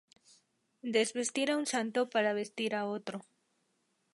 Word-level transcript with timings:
Desvestir 0.95 1.47
a 1.51 1.57
un 1.61 1.67
santo 1.73 2.09
para 2.09 2.33
vestir 2.33 2.73
a 2.73 2.85
otro 2.87 3.21